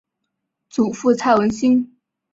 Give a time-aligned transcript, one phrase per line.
[0.67, 1.95] 祖父蔡文兴。